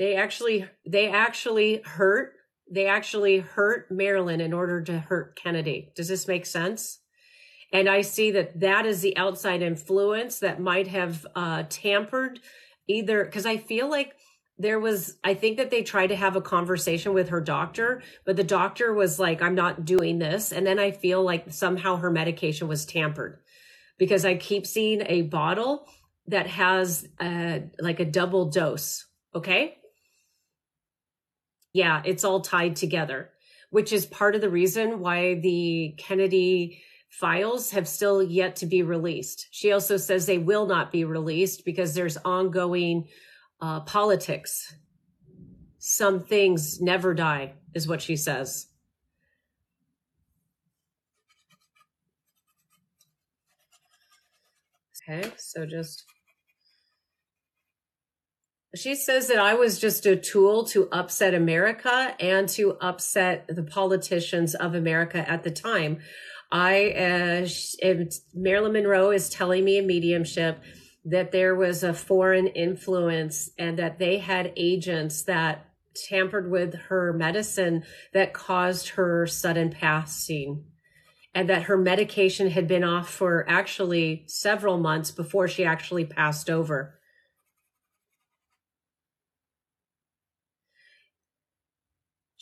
They 0.00 0.16
actually 0.16 0.66
they 0.84 1.10
actually 1.10 1.82
hurt 1.84 2.32
they 2.72 2.86
actually 2.86 3.40
hurt 3.40 3.90
Marilyn 3.90 4.40
in 4.40 4.54
order 4.54 4.80
to 4.80 4.98
hurt 4.98 5.36
Kennedy. 5.36 5.92
Does 5.94 6.08
this 6.08 6.26
make 6.26 6.46
sense? 6.46 7.00
And 7.72 7.88
I 7.88 8.00
see 8.00 8.30
that 8.30 8.58
that 8.60 8.86
is 8.86 9.02
the 9.02 9.16
outside 9.16 9.60
influence 9.60 10.38
that 10.38 10.58
might 10.58 10.86
have 10.86 11.26
uh, 11.36 11.64
tampered 11.68 12.40
either 12.88 13.24
because 13.24 13.44
I 13.44 13.58
feel 13.58 13.90
like 13.90 14.14
there 14.56 14.80
was, 14.80 15.16
I 15.22 15.34
think 15.34 15.58
that 15.58 15.70
they 15.70 15.82
tried 15.82 16.08
to 16.08 16.16
have 16.16 16.36
a 16.36 16.40
conversation 16.40 17.12
with 17.14 17.30
her 17.30 17.40
doctor, 17.40 18.02
but 18.24 18.36
the 18.36 18.44
doctor 18.44 18.92
was 18.92 19.18
like, 19.18 19.42
I'm 19.42 19.54
not 19.54 19.84
doing 19.84 20.18
this. 20.18 20.52
And 20.52 20.66
then 20.66 20.78
I 20.78 20.90
feel 20.90 21.22
like 21.22 21.52
somehow 21.52 21.96
her 21.96 22.10
medication 22.10 22.68
was 22.68 22.84
tampered 22.84 23.40
because 23.98 24.24
I 24.24 24.34
keep 24.36 24.66
seeing 24.66 25.02
a 25.06 25.22
bottle 25.22 25.86
that 26.26 26.46
has 26.46 27.06
a, 27.20 27.64
like 27.80 28.00
a 28.00 28.04
double 28.04 28.50
dose. 28.50 29.06
Okay. 29.34 29.76
Yeah, 31.72 32.02
it's 32.04 32.24
all 32.24 32.40
tied 32.40 32.76
together, 32.76 33.30
which 33.70 33.92
is 33.92 34.06
part 34.06 34.34
of 34.34 34.40
the 34.40 34.50
reason 34.50 35.00
why 35.00 35.34
the 35.34 35.94
Kennedy 35.98 36.82
files 37.08 37.70
have 37.72 37.88
still 37.88 38.22
yet 38.22 38.56
to 38.56 38.66
be 38.66 38.82
released. 38.82 39.48
She 39.50 39.72
also 39.72 39.96
says 39.96 40.26
they 40.26 40.38
will 40.38 40.66
not 40.66 40.92
be 40.92 41.04
released 41.04 41.64
because 41.64 41.94
there's 41.94 42.16
ongoing 42.18 43.08
uh, 43.60 43.80
politics. 43.80 44.74
Some 45.78 46.20
things 46.20 46.80
never 46.80 47.14
die, 47.14 47.54
is 47.74 47.88
what 47.88 48.02
she 48.02 48.16
says. 48.16 48.66
Okay, 55.08 55.32
so 55.38 55.66
just 55.66 56.04
she 58.74 58.94
says 58.94 59.28
that 59.28 59.38
I 59.38 59.54
was 59.54 59.78
just 59.78 60.06
a 60.06 60.16
tool 60.16 60.64
to 60.66 60.88
upset 60.92 61.34
America 61.34 62.14
and 62.20 62.48
to 62.50 62.76
upset 62.80 63.46
the 63.48 63.64
politicians 63.64 64.54
of 64.54 64.74
America 64.74 65.28
at 65.28 65.42
the 65.42 65.50
time. 65.50 65.98
I, 66.52 66.90
uh, 66.92 67.48
Marilyn 68.34 68.72
Monroe 68.72 69.10
is 69.10 69.30
telling 69.30 69.64
me 69.64 69.78
in 69.78 69.86
mediumship 69.86 70.60
that 71.04 71.32
there 71.32 71.54
was 71.54 71.82
a 71.82 71.94
foreign 71.94 72.48
influence 72.48 73.50
and 73.58 73.78
that 73.78 73.98
they 73.98 74.18
had 74.18 74.52
agents 74.56 75.22
that 75.22 75.66
tampered 76.08 76.50
with 76.50 76.74
her 76.74 77.12
medicine 77.12 77.84
that 78.12 78.32
caused 78.32 78.90
her 78.90 79.26
sudden 79.26 79.70
passing 79.70 80.64
and 81.34 81.48
that 81.48 81.64
her 81.64 81.76
medication 81.76 82.50
had 82.50 82.66
been 82.66 82.84
off 82.84 83.08
for 83.08 83.44
actually 83.48 84.24
several 84.26 84.78
months 84.78 85.10
before 85.10 85.48
she 85.48 85.64
actually 85.64 86.04
passed 86.04 86.50
over. 86.50 86.99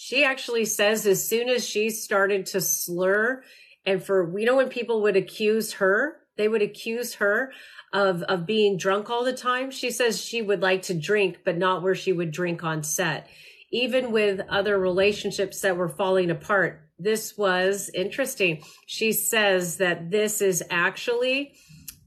She 0.09 0.25
actually 0.25 0.65
says 0.65 1.07
as 1.07 1.29
soon 1.29 1.49
as 1.49 1.69
she 1.69 1.91
started 1.91 2.47
to 2.47 2.61
slur 2.61 3.43
and 3.85 4.03
for 4.03 4.25
we 4.25 4.45
know 4.45 4.57
when 4.57 4.69
people 4.69 5.03
would 5.03 5.17
accuse 5.17 5.75
her 5.75 6.17
they 6.39 6.49
would 6.49 6.63
accuse 6.63 7.15
her 7.15 7.53
of 7.93 8.23
of 8.23 8.47
being 8.47 8.77
drunk 8.77 9.11
all 9.11 9.25
the 9.25 9.33
time. 9.33 9.71
She 9.71 9.91
says 9.91 10.25
she 10.25 10.41
would 10.41 10.63
like 10.63 10.83
to 10.83 10.95
drink, 10.95 11.39
but 11.45 11.59
not 11.59 11.83
where 11.83 11.95
she 11.95 12.13
would 12.13 12.31
drink 12.31 12.65
on 12.65 12.83
set. 12.83 13.29
Even 13.71 14.13
with 14.13 14.41
other 14.49 14.79
relationships 14.79 15.61
that 15.61 15.77
were 15.77 15.89
falling 15.89 16.31
apart, 16.31 16.81
this 16.99 17.37
was 17.37 17.91
interesting. 17.93 18.63
She 18.87 19.13
says 19.13 19.77
that 19.77 20.11
this 20.11 20.41
is 20.41 20.63
actually 20.71 21.55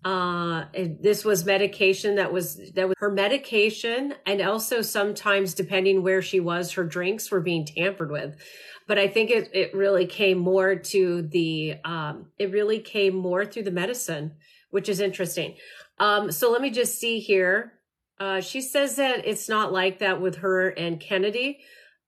uh 0.03 0.65
this 0.99 1.23
was 1.23 1.45
medication 1.45 2.15
that 2.15 2.33
was 2.33 2.71
that 2.73 2.87
was 2.87 2.95
her 2.99 3.11
medication 3.11 4.15
and 4.25 4.41
also 4.41 4.81
sometimes 4.81 5.53
depending 5.53 6.01
where 6.01 6.23
she 6.23 6.39
was 6.39 6.71
her 6.71 6.83
drinks 6.83 7.29
were 7.29 7.39
being 7.41 7.65
tampered 7.65 8.09
with. 8.09 8.35
But 8.87 8.97
i 8.97 9.07
think 9.07 9.29
it 9.29 9.51
it 9.53 9.75
really 9.75 10.07
came 10.07 10.39
more 10.39 10.75
to 10.75 11.21
the 11.21 11.75
um 11.85 12.27
it 12.39 12.51
really 12.51 12.79
came 12.79 13.15
more 13.15 13.45
through 13.45 13.63
the 13.63 13.71
medicine 13.71 14.33
which 14.71 14.89
is 14.89 14.99
interesting. 14.99 15.55
Um 15.99 16.31
so 16.31 16.49
let 16.51 16.61
me 16.61 16.71
just 16.71 16.97
see 16.99 17.19
here. 17.19 17.73
Uh 18.19 18.41
she 18.41 18.61
says 18.61 18.95
that 18.95 19.27
it's 19.27 19.47
not 19.49 19.71
like 19.71 19.99
that 19.99 20.19
with 20.19 20.37
her 20.37 20.69
and 20.69 20.99
kennedy. 20.99 21.59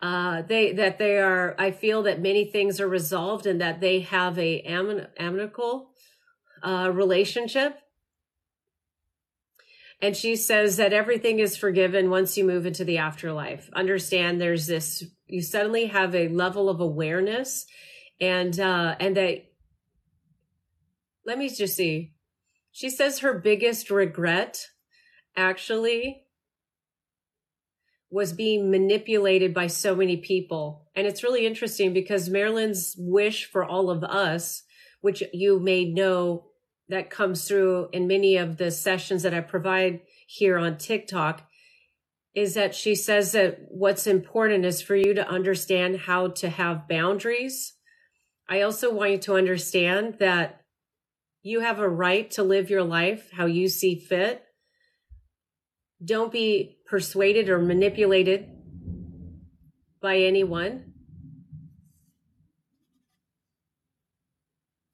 Uh 0.02 0.42
they 0.42 0.74
that 0.74 0.98
they 0.98 1.20
are 1.20 1.56
i 1.60 1.70
feel 1.70 2.02
that 2.04 2.22
many 2.22 2.46
things 2.46 2.80
are 2.80 2.88
resolved 2.88 3.46
and 3.46 3.62
that 3.62 3.82
they 3.82 4.00
have 4.00 4.40
a 4.40 4.62
am- 4.62 5.06
amicable 5.18 5.92
uh 6.64 6.90
relationship 6.92 7.80
and 10.04 10.18
she 10.18 10.36
says 10.36 10.76
that 10.76 10.92
everything 10.92 11.40
is 11.40 11.56
forgiven 11.56 12.10
once 12.10 12.38
you 12.38 12.44
move 12.44 12.66
into 12.66 12.84
the 12.84 12.98
afterlife. 12.98 13.70
Understand 13.74 14.42
there's 14.42 14.68
this, 14.68 15.02
you 15.28 15.42
suddenly 15.42 15.86
have 15.86 16.14
a 16.14 16.28
level 16.28 16.68
of 16.68 16.82
awareness 16.82 17.66
and, 18.20 18.60
uh, 18.60 18.98
and 19.00 19.16
that, 19.16 19.46
let 21.26 21.38
me 21.38 21.48
just 21.48 21.78
see. 21.78 22.12
She 22.74 22.90
says 22.90 23.20
her 23.20 23.40
biggest 23.40 23.90
regret 23.90 24.68
actually 25.38 26.26
was 28.12 28.34
being 28.34 28.70
manipulated 28.70 29.54
by 29.54 29.68
so 29.68 29.96
many 29.96 30.18
people. 30.18 30.90
And 30.98 31.08
it's 31.08 31.24
really 31.24 31.48
interesting 31.48 31.94
because 31.94 32.30
Marilyn's 32.30 32.94
wish 32.98 33.46
for 33.46 33.64
all 33.64 33.90
of 33.90 34.04
us, 34.04 34.64
which 35.00 35.24
you 35.32 35.62
may 35.62 35.86
know 35.86 36.44
that 36.90 37.10
comes 37.10 37.48
through 37.48 37.90
in 37.94 38.08
many 38.08 38.38
of 38.38 38.58
the 38.58 38.72
sessions 38.72 39.24
that 39.24 39.34
I 39.34 39.42
provide 39.42 40.02
here 40.28 40.58
on 40.58 40.78
TikTok 40.78 41.48
is 42.36 42.56
that 42.56 42.74
she 42.74 42.96
says 42.96 43.32
that 43.34 43.60
what's 43.70 44.08
important 44.08 44.66
is 44.66 44.82
for 44.82 44.96
you 44.96 45.14
to 45.14 45.28
understand 45.28 46.00
how 46.00 46.28
to 46.28 46.50
have 46.50 46.88
boundaries. 46.88 47.74
I 48.50 48.62
also 48.62 48.94
want 48.94 49.12
you 49.12 49.18
to 49.20 49.36
understand 49.36 50.18
that 50.20 50.62
you 51.44 51.60
have 51.60 51.80
a 51.80 51.90
right 51.90 52.30
to 52.32 52.44
live 52.44 52.70
your 52.70 52.84
life 52.84 53.30
how 53.32 53.46
you 53.46 53.68
see 53.68 53.96
fit. 53.96 54.44
Don't 56.04 56.32
be 56.32 56.80
persuaded 56.88 57.50
or 57.50 57.60
manipulated 57.60 58.50
by 60.02 60.18
anyone. 60.18 60.93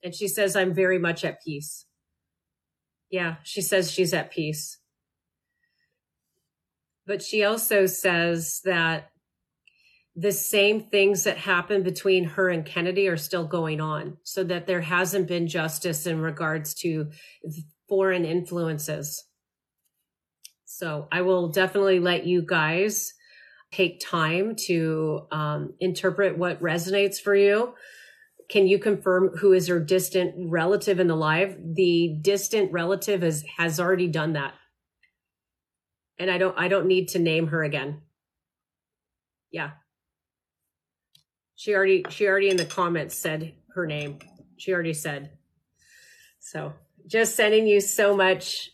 And 0.03 0.15
she 0.15 0.27
says, 0.27 0.55
I'm 0.55 0.73
very 0.73 0.97
much 0.97 1.25
at 1.25 1.43
peace. 1.43 1.85
Yeah, 3.09 3.35
she 3.43 3.61
says 3.61 3.91
she's 3.91 4.13
at 4.13 4.31
peace. 4.31 4.77
But 7.05 7.21
she 7.21 7.43
also 7.43 7.85
says 7.85 8.61
that 8.65 9.09
the 10.15 10.31
same 10.31 10.81
things 10.81 11.23
that 11.23 11.37
happened 11.37 11.83
between 11.83 12.25
her 12.25 12.49
and 12.49 12.65
Kennedy 12.65 13.07
are 13.07 13.17
still 13.17 13.47
going 13.47 13.81
on, 13.81 14.17
so 14.23 14.43
that 14.43 14.67
there 14.67 14.81
hasn't 14.81 15.27
been 15.27 15.47
justice 15.47 16.05
in 16.05 16.21
regards 16.21 16.73
to 16.75 17.09
foreign 17.87 18.25
influences. 18.25 19.23
So 20.65 21.07
I 21.11 21.21
will 21.21 21.49
definitely 21.49 21.99
let 21.99 22.25
you 22.25 22.41
guys 22.41 23.13
take 23.71 24.01
time 24.05 24.55
to 24.67 25.27
um, 25.31 25.73
interpret 25.79 26.37
what 26.37 26.61
resonates 26.61 27.19
for 27.19 27.35
you 27.35 27.73
can 28.49 28.67
you 28.67 28.79
confirm 28.79 29.37
who 29.37 29.53
is 29.53 29.67
her 29.67 29.79
distant 29.79 30.33
relative 30.37 30.99
in 30.99 31.07
the 31.07 31.15
live? 31.15 31.55
The 31.75 32.17
distant 32.21 32.71
relative 32.71 33.21
has 33.21 33.43
has 33.57 33.79
already 33.79 34.07
done 34.07 34.33
that. 34.33 34.53
And 36.17 36.31
I 36.31 36.37
don't 36.37 36.57
I 36.57 36.67
don't 36.67 36.87
need 36.87 37.09
to 37.09 37.19
name 37.19 37.47
her 37.47 37.63
again. 37.63 38.01
Yeah. 39.51 39.71
She 41.55 41.75
already 41.75 42.05
she 42.09 42.27
already 42.27 42.49
in 42.49 42.57
the 42.57 42.65
comments 42.65 43.15
said 43.15 43.53
her 43.75 43.85
name. 43.85 44.19
She 44.57 44.73
already 44.73 44.93
said. 44.93 45.31
So, 46.39 46.73
just 47.05 47.35
sending 47.35 47.67
you 47.67 47.81
so 47.81 48.15
much 48.15 48.71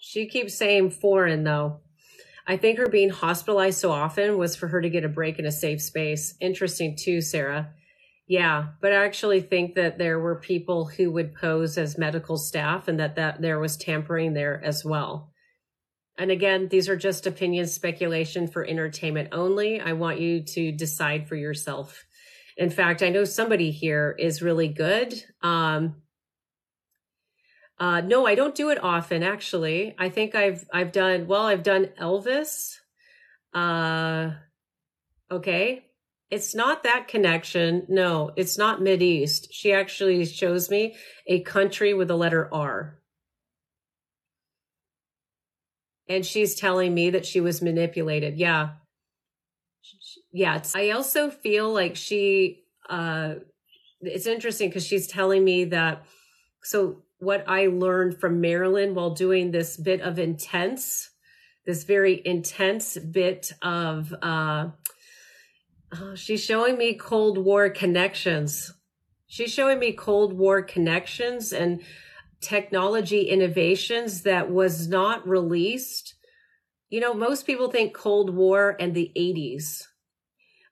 she 0.00 0.26
keeps 0.26 0.56
saying 0.56 0.90
foreign 0.90 1.44
though. 1.44 1.80
I 2.46 2.56
think 2.56 2.78
her 2.78 2.88
being 2.88 3.10
hospitalized 3.10 3.78
so 3.78 3.90
often 3.90 4.38
was 4.38 4.56
for 4.56 4.68
her 4.68 4.80
to 4.80 4.90
get 4.90 5.04
a 5.04 5.08
break 5.08 5.38
in 5.38 5.46
a 5.46 5.52
safe 5.52 5.80
space. 5.82 6.34
Interesting 6.40 6.96
too, 6.96 7.20
Sarah. 7.20 7.70
Yeah, 8.26 8.68
but 8.80 8.92
I 8.92 9.04
actually 9.04 9.40
think 9.40 9.74
that 9.74 9.98
there 9.98 10.20
were 10.20 10.36
people 10.36 10.86
who 10.86 11.10
would 11.10 11.34
pose 11.34 11.76
as 11.76 11.98
medical 11.98 12.36
staff 12.36 12.86
and 12.86 13.00
that, 13.00 13.16
that 13.16 13.40
there 13.40 13.58
was 13.58 13.76
tampering 13.76 14.34
there 14.34 14.62
as 14.64 14.84
well. 14.84 15.32
And 16.16 16.30
again, 16.30 16.68
these 16.68 16.88
are 16.88 16.96
just 16.96 17.26
opinions, 17.26 17.72
speculation 17.72 18.46
for 18.46 18.64
entertainment 18.64 19.30
only. 19.32 19.80
I 19.80 19.94
want 19.94 20.20
you 20.20 20.42
to 20.42 20.70
decide 20.70 21.28
for 21.28 21.34
yourself. 21.34 22.04
In 22.56 22.70
fact, 22.70 23.02
I 23.02 23.08
know 23.08 23.24
somebody 23.24 23.70
here 23.70 24.14
is 24.18 24.42
really 24.42 24.68
good. 24.68 25.24
Um, 25.42 26.02
uh, 27.80 28.02
no, 28.02 28.26
I 28.26 28.34
don't 28.34 28.54
do 28.54 28.68
it 28.68 28.84
often. 28.84 29.22
Actually, 29.22 29.94
I 29.98 30.10
think 30.10 30.34
I've 30.34 30.68
I've 30.72 30.92
done 30.92 31.26
well. 31.26 31.46
I've 31.46 31.62
done 31.62 31.86
Elvis. 31.98 32.76
Uh, 33.54 34.32
okay, 35.30 35.86
it's 36.30 36.54
not 36.54 36.82
that 36.82 37.08
connection. 37.08 37.86
No, 37.88 38.32
it's 38.36 38.58
not 38.58 38.82
Mid 38.82 39.00
East. 39.00 39.48
She 39.52 39.72
actually 39.72 40.26
shows 40.26 40.68
me 40.68 40.94
a 41.26 41.40
country 41.40 41.94
with 41.94 42.08
the 42.08 42.16
letter 42.16 42.52
R. 42.52 42.98
And 46.06 46.26
she's 46.26 46.56
telling 46.56 46.92
me 46.92 47.10
that 47.10 47.24
she 47.24 47.40
was 47.40 47.62
manipulated. 47.62 48.38
Yeah. 48.38 48.70
Yeah. 50.32 50.60
I 50.74 50.90
also 50.90 51.30
feel 51.30 51.72
like 51.72 51.94
she, 51.94 52.64
uh, 52.88 53.36
it's 54.00 54.26
interesting 54.26 54.68
because 54.68 54.84
she's 54.84 55.06
telling 55.06 55.44
me 55.44 55.66
that, 55.66 56.04
so 56.64 57.02
what 57.20 57.44
I 57.46 57.66
learned 57.66 58.18
from 58.18 58.40
Marilyn 58.40 58.94
while 58.94 59.10
doing 59.10 59.50
this 59.50 59.76
bit 59.76 60.00
of 60.00 60.18
intense, 60.18 61.10
this 61.66 61.84
very 61.84 62.20
intense 62.24 62.98
bit 62.98 63.52
of, 63.62 64.12
uh, 64.22 64.70
oh, 66.00 66.14
she's 66.14 66.42
showing 66.42 66.76
me 66.76 66.94
Cold 66.94 67.38
War 67.38 67.68
connections. 67.70 68.72
She's 69.26 69.52
showing 69.52 69.78
me 69.78 69.92
Cold 69.92 70.32
War 70.32 70.62
connections 70.62 71.52
and 71.52 71.82
technology 72.40 73.28
innovations 73.28 74.22
that 74.22 74.50
was 74.50 74.88
not 74.88 75.28
released. 75.28 76.14
You 76.88 77.00
know, 77.00 77.12
most 77.12 77.46
people 77.46 77.70
think 77.70 77.94
Cold 77.94 78.34
War 78.34 78.76
and 78.80 78.94
the 78.94 79.12
80s 79.16 79.84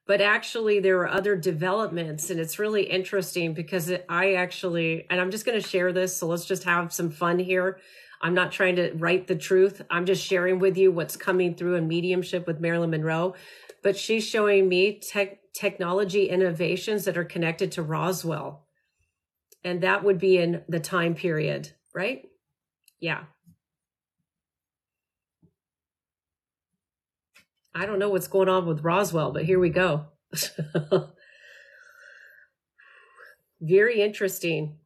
but 0.09 0.23
actually 0.23 0.81
there 0.81 0.99
are 1.01 1.09
other 1.09 1.37
developments 1.37 2.31
and 2.31 2.41
it's 2.41 2.59
really 2.59 2.83
interesting 2.83 3.55
because 3.55 3.91
it, 3.91 4.05
i 4.09 4.33
actually 4.33 5.07
and 5.11 5.21
i'm 5.21 5.31
just 5.31 5.45
going 5.45 5.61
to 5.61 5.69
share 5.69 5.93
this 5.93 6.17
so 6.17 6.27
let's 6.27 6.47
just 6.47 6.65
have 6.65 6.93
some 6.93 7.11
fun 7.11 7.39
here. 7.39 7.79
I'm 8.21 8.35
not 8.35 8.51
trying 8.51 8.75
to 8.77 8.91
write 8.95 9.29
the 9.29 9.37
truth. 9.37 9.81
I'm 9.91 10.05
just 10.05 10.25
sharing 10.25 10.59
with 10.59 10.77
you 10.77 10.91
what's 10.91 11.17
coming 11.17 11.55
through 11.55 11.77
in 11.77 11.87
mediumship 11.87 12.49
with 12.49 12.59
marilyn 12.59 12.91
monroe. 12.91 13.37
But 13.85 13.97
she's 13.97 14.27
showing 14.27 14.69
me 14.69 14.99
tech, 14.99 15.39
technology 15.53 16.29
innovations 16.29 17.05
that 17.05 17.17
are 17.17 17.25
connected 17.25 17.71
to 17.73 17.83
roswell. 17.85 18.67
And 19.63 19.83
that 19.83 20.03
would 20.03 20.19
be 20.19 20.39
in 20.39 20.63
the 20.69 20.81
time 20.81 21.15
period 21.15 21.71
right? 21.95 22.25
Yeah 22.99 23.25
I 27.79 27.87
don't 27.87 28.01
know 28.01 28.09
what's 28.09 28.27
going 28.27 28.49
on 28.49 28.67
with 28.67 28.83
Roswell, 28.83 29.31
but 29.31 29.45
here 29.45 29.61
we 29.61 29.71
go. 29.71 30.07
Very 33.61 34.03
interesting. 34.03 34.79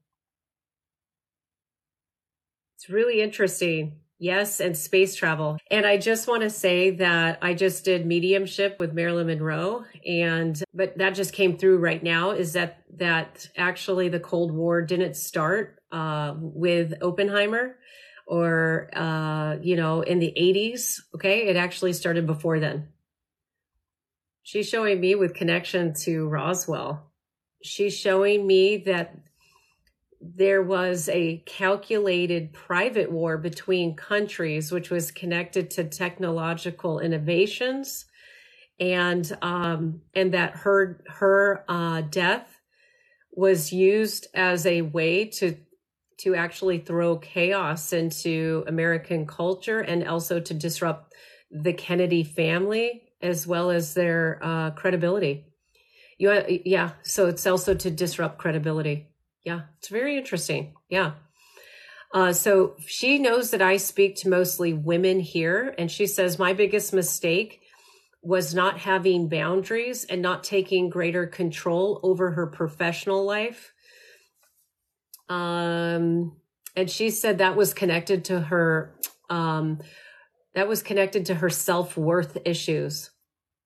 It's 2.77 2.91
really 2.91 3.23
interesting. 3.23 4.01
Yes, 4.19 4.61
and 4.61 4.77
space 4.77 5.15
travel. 5.15 5.57
And 5.71 5.87
I 5.87 5.97
just 5.97 6.29
want 6.29 6.43
to 6.43 6.51
say 6.51 6.91
that 6.91 7.39
I 7.41 7.55
just 7.55 7.85
did 7.85 8.05
mediumship 8.05 8.77
with 8.79 8.93
Marilyn 8.93 9.27
Monroe 9.27 9.85
and 10.07 10.63
but 10.75 10.97
that 10.99 11.15
just 11.15 11.33
came 11.33 11.57
through 11.57 11.79
right 11.79 12.03
now 12.03 12.31
is 12.31 12.53
that 12.53 12.83
that 12.99 13.49
actually 13.57 14.11
the 14.11 14.21
Cold 14.21 14.53
War 14.53 14.83
didn't 14.83 15.17
start 15.17 15.81
uh, 15.91 16.35
with 16.37 16.95
Oppenheimer 17.03 17.77
or 18.27 18.91
uh, 18.95 19.57
you 19.63 19.77
know 19.77 20.03
in 20.03 20.19
the 20.19 20.33
80s 20.37 21.01
okay? 21.15 21.49
It 21.49 21.57
actually 21.57 21.93
started 21.93 22.27
before 22.27 22.61
then. 22.61 22.89
She's 24.43 24.69
showing 24.69 25.01
me 25.01 25.15
with 25.15 25.35
connection 25.35 25.95
to 26.03 26.29
roswell. 26.29 27.13
She's 27.63 27.97
showing 27.97 28.47
me 28.47 28.79
that 28.79 29.15
there 30.21 30.63
was 30.63 31.09
a 31.09 31.43
calculated 31.47 32.53
private 32.53 33.11
war 33.11 33.37
between 33.39 33.97
countries, 33.97 34.71
which 34.71 34.91
was 34.91 35.11
connected 35.11 35.71
to 35.71 35.85
technological 35.85 37.01
innovations, 37.01 38.07
and 38.79 39.37
um, 39.43 40.03
and 40.15 40.33
that 40.33 40.57
her 40.59 41.03
her 41.09 41.65
uh, 41.69 42.03
death 42.03 42.61
was 43.33 43.73
used 43.73 44.29
as 44.35 44.67
a 44.67 44.83
way 44.83 45.25
to 45.25 45.57
to 46.23 46.35
actually 46.35 46.79
throw 46.79 47.17
chaos 47.17 47.93
into 47.93 48.65
American 48.67 49.27
culture 49.27 49.81
and 49.81 50.07
also 50.07 50.41
to 50.41 50.55
disrupt 50.55 51.15
the 51.51 51.73
Kennedy 51.73 52.23
family 52.23 53.03
as 53.21 53.47
well 53.47 53.71
as 53.71 53.95
their 53.95 54.39
uh, 54.43 54.71
credibility. 54.71 55.47
You, 56.19 56.61
yeah, 56.65 56.93
so 57.03 57.27
it's 57.27 57.47
also 57.47 57.75
to 57.75 57.91
disrupt 57.91 58.39
credibility. 58.39 59.09
Yeah, 59.45 59.63
it's 59.79 59.89
very 59.89 60.17
interesting. 60.17 60.75
Yeah. 60.89 61.13
Uh, 62.15 62.33
so 62.33 62.77
she 62.87 63.19
knows 63.19 63.51
that 63.51 63.63
I 63.63 63.77
speak 63.79 64.17
to 64.17 64.29
mostly 64.29 64.73
women 64.73 65.19
here, 65.19 65.75
and 65.79 65.91
she 65.91 66.07
says 66.07 66.39
my 66.39 66.53
biggest 66.53 66.93
mistake 66.93 67.61
was 68.23 68.55
not 68.55 68.79
having 68.79 69.29
boundaries 69.29 70.05
and 70.05 70.23
not 70.23 70.45
taking 70.45 70.91
greater 70.91 71.27
control 71.27 71.99
over 72.03 72.31
her 72.33 72.47
professional 72.47 73.25
life. 73.25 73.73
Um, 75.33 76.37
and 76.77 76.91
she 76.91 77.11
said 77.11 77.39
that 77.39 77.57
was 77.57 77.73
connected 77.73 78.25
to 78.27 78.41
her, 78.41 78.95
um, 79.31 79.81
that 80.55 80.69
was 80.69 80.83
connected 80.83 81.27
to 81.27 81.37
her 81.37 81.51
self 81.51 81.97
worth 81.97 82.39
issues. 82.45 83.11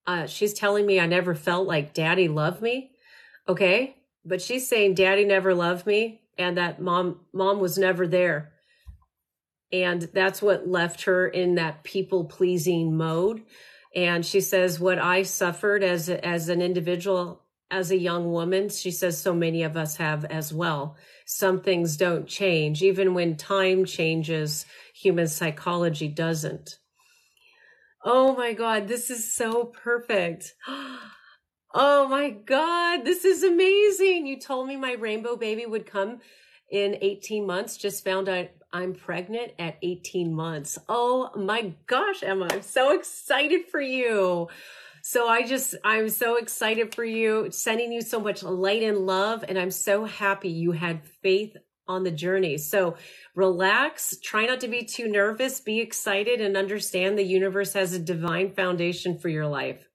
Uh, 0.07 0.27
she's 0.27 0.55
telling 0.55 0.87
me 0.87 1.01
I 1.01 1.07
never 1.07 1.35
felt 1.35 1.67
like 1.67 1.95
daddy 1.95 2.29
loved 2.29 2.63
me. 2.63 2.93
Okay. 3.49 3.97
But 4.25 4.43
she's 4.43 4.69
saying 4.69 4.95
daddy 4.95 5.25
never 5.25 5.55
loved 5.55 5.87
me 5.87 6.21
and 6.39 6.57
that 6.57 6.81
mom, 6.81 7.21
mom 7.33 7.61
was 7.61 7.79
never 7.79 8.07
there. 8.07 8.53
And 9.73 10.03
that's 10.13 10.43
what 10.43 10.69
left 10.69 11.05
her 11.05 11.27
in 11.27 11.57
that 11.57 11.83
people 11.83 12.25
pleasing 12.25 12.97
mode 12.97 13.43
and 13.97 14.27
she 14.27 14.43
says, 14.43 14.79
what 14.79 14.99
I 14.99 15.23
suffered 15.23 15.83
as, 15.83 16.11
as 16.11 16.51
an 16.51 16.61
individual, 16.61 17.41
as 17.71 17.91
a 17.91 17.99
young 17.99 18.31
woman, 18.31 18.69
she 18.69 18.91
says 18.91 19.19
so 19.19 19.35
many 19.35 19.63
of 19.63 19.77
us 19.77 19.97
have 19.97 20.25
as 20.27 20.53
well. 20.53 20.97
Some 21.25 21.61
things 21.61 21.97
don't 21.97 22.27
change. 22.27 22.83
Even 22.83 23.15
when 23.15 23.37
time 23.37 23.85
changes, 23.85 24.67
human 24.95 25.27
psychology 25.27 26.09
doesn't. 26.09 26.79
Oh 28.05 28.37
my 28.37 28.53
God, 28.53 28.87
this 28.87 29.11
is 29.11 29.33
so 29.33 29.65
perfect. 29.65 30.55
Oh 31.79 32.09
my 32.09 32.31
God, 32.31 33.05
this 33.05 33.27
is 33.27 33.43
amazing. 33.43 34.27
You 34.27 34.41
told 34.41 34.67
me 34.67 34.77
my 34.77 34.93
rainbow 34.93 35.37
baby 35.37 35.67
would 35.67 35.85
come 35.85 36.21
in 36.71 36.97
18 37.03 37.47
months. 37.47 37.77
Just 37.77 38.03
found 38.03 38.31
out 38.31 38.49
I'm 38.73 38.95
pregnant 38.95 39.53
at 39.59 39.77
18 39.83 40.33
months. 40.33 40.79
Oh 40.89 41.31
my 41.37 41.75
gosh, 41.87 42.23
Emma, 42.23 42.49
I'm 42.51 42.63
so 42.63 42.95
excited 42.99 43.67
for 43.71 43.81
you. 43.81 44.49
So 45.09 45.29
I 45.29 45.45
just, 45.45 45.77
I'm 45.85 46.09
so 46.09 46.35
excited 46.37 46.92
for 46.92 47.05
you, 47.05 47.47
sending 47.53 47.92
you 47.92 48.01
so 48.01 48.19
much 48.19 48.42
light 48.42 48.83
and 48.83 49.07
love. 49.07 49.45
And 49.47 49.57
I'm 49.57 49.71
so 49.71 50.05
happy 50.05 50.49
you 50.49 50.73
had 50.73 51.07
faith 51.23 51.57
on 51.87 52.03
the 52.03 52.11
journey. 52.11 52.59
So 52.59 52.97
relax, 53.37 54.16
try 54.21 54.47
not 54.47 54.59
to 54.62 54.69
be 54.69 54.83
too 54.83 55.07
nervous, 55.07 55.61
be 55.61 55.79
excited, 55.79 56.40
and 56.40 56.57
understand 56.57 57.16
the 57.16 57.23
universe 57.23 57.73
has 57.75 57.92
a 57.92 58.01
divine 58.01 58.53
foundation 58.53 59.16
for 59.16 59.29
your 59.29 59.47
life. 59.47 59.87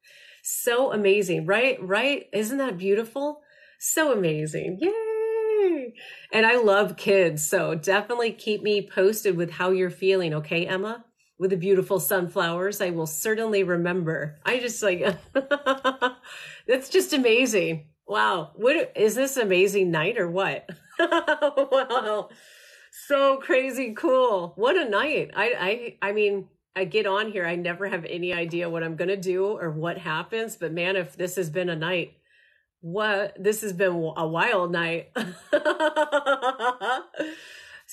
So 0.44 0.94
amazing, 0.94 1.46
right? 1.46 1.78
Right? 1.82 2.28
Isn't 2.32 2.60
that 2.60 2.78
beautiful? 2.78 3.42
So 3.82 4.14
amazing. 4.14 4.78
Yay! 4.80 5.94
And 6.32 6.46
I 6.46 6.56
love 6.56 6.96
kids. 6.96 7.44
So 7.44 7.76
definitely 7.76 8.32
keep 8.32 8.64
me 8.64 8.88
posted 8.90 9.36
with 9.36 9.52
how 9.52 9.72
you're 9.72 9.90
feeling. 9.90 10.36
Okay, 10.36 10.66
Emma? 10.66 11.04
With 11.42 11.50
the 11.50 11.58
beautiful 11.58 12.00
sunflowers, 12.00 12.82
I 12.82 12.92
will 12.92 13.08
certainly 13.08 13.64
remember. 13.64 14.38
I 14.46 14.60
just 14.60 14.84
like, 14.84 15.04
that's 16.68 16.88
just 16.88 17.14
amazing. 17.14 17.88
Wow. 18.06 18.52
What 18.54 18.92
is 18.96 19.16
this 19.16 19.38
amazing 19.38 19.90
night 19.90 20.20
or 20.20 20.30
what? 20.30 20.70
wow. 21.00 22.30
So 23.08 23.38
crazy 23.38 23.96
cool. 23.96 24.54
What 24.56 24.78
a 24.78 24.88
night. 24.88 25.32
I, 25.36 25.98
I, 26.02 26.10
I 26.10 26.12
mean, 26.12 26.48
I 26.76 26.86
get 26.86 27.08
on 27.08 27.32
here. 27.32 27.48
I 27.48 27.56
never 27.56 27.88
have 27.88 28.06
any 28.06 28.34
idea 28.34 28.70
what 28.70 28.84
I'm 28.84 28.96
going 28.96 29.08
to 29.08 29.18
do 29.18 29.58
or 29.58 29.72
what 29.72 29.98
happens. 29.98 30.56
But 30.56 30.74
man, 30.74 30.96
if 30.96 31.18
this 31.18 31.38
has 31.38 31.50
been 31.50 31.70
a 31.70 31.76
night, 31.76 32.14
what 32.82 33.36
this 33.44 33.62
has 33.62 33.74
been 33.74 34.14
a 34.16 34.28
wild 34.28 34.72
night. 34.72 35.12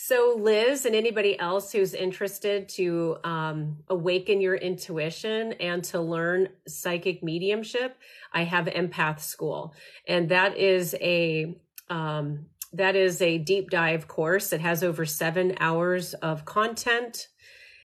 so, 0.01 0.37
Liz, 0.39 0.87
and 0.87 0.95
anybody 0.95 1.37
else 1.41 1.73
who's 1.73 1.93
interested 1.93 2.69
to 2.71 3.17
um, 3.25 3.79
awaken 3.89 4.41
your 4.41 4.55
intuition 4.55 5.55
and 5.55 5.83
to 5.85 6.01
learn 6.01 6.51
psychic 6.69 7.21
mediumship, 7.25 7.97
I 8.33 8.45
have 8.45 8.67
Empath 8.67 9.19
School, 9.19 9.75
and 10.07 10.29
that 10.29 10.57
is 10.57 10.95
a 11.01 11.57
um, 11.91 12.47
that 12.73 12.95
is 12.95 13.21
a 13.21 13.39
deep 13.39 13.71
dive 13.71 14.07
course. 14.07 14.53
It 14.53 14.61
has 14.61 14.85
over 14.85 15.05
seven 15.05 15.57
hours 15.59 16.15
of 16.15 16.45
content 16.45 17.27